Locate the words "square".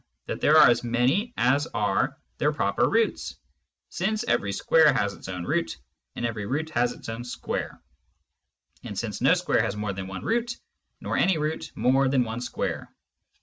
4.51-4.93, 7.23-7.79, 9.35-9.61, 12.41-12.89